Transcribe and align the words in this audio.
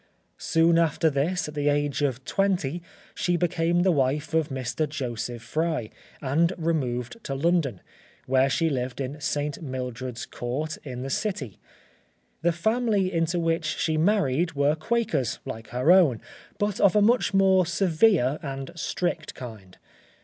Soon 0.39 0.79
after 0.79 1.11
this, 1.11 1.47
at 1.47 1.53
the 1.53 1.69
age 1.69 2.01
of 2.01 2.25
twenty, 2.25 2.81
she 3.13 3.37
became 3.37 3.83
the 3.83 3.91
wife 3.91 4.33
of 4.33 4.49
Mr. 4.49 4.89
Joseph 4.89 5.43
Fry, 5.43 5.91
and 6.23 6.53
removed 6.57 7.23
to 7.25 7.35
London, 7.35 7.81
where 8.25 8.49
she 8.49 8.67
lived 8.67 8.99
in 8.99 9.21
St. 9.21 9.61
Mildred's 9.61 10.25
Court, 10.25 10.79
in 10.83 11.03
the 11.03 11.11
City. 11.11 11.59
The 12.41 12.51
family 12.51 13.13
into 13.13 13.39
which 13.39 13.65
she 13.77 13.95
married 13.95 14.53
were 14.53 14.73
Quakers, 14.73 15.37
like 15.45 15.67
her 15.67 15.91
own, 15.91 16.19
but 16.57 16.79
of 16.79 16.95
a 16.95 17.01
much 17.03 17.35
more 17.35 17.67
severe 17.67 18.39
and 18.41 18.71
strict 18.73 19.35
kind. 19.35 19.77